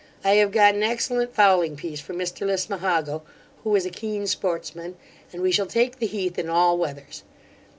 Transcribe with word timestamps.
I 0.23 0.31
have 0.37 0.51
got 0.51 0.73
an 0.73 0.81
excellent 0.81 1.35
fowling 1.35 1.75
piece 1.75 1.99
from 1.99 2.17
Mr 2.17 2.43
Lismahago, 2.43 3.21
who 3.63 3.75
is 3.75 3.85
a 3.85 3.91
keen 3.91 4.25
sportsman, 4.25 4.97
and 5.31 5.43
we 5.43 5.51
shall 5.51 5.67
take 5.67 5.99
the 5.99 6.07
heath 6.07 6.39
in 6.39 6.49
all 6.49 6.75
weathers. 6.75 7.21